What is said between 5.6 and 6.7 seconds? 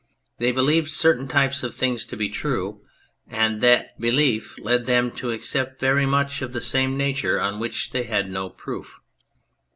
very much of the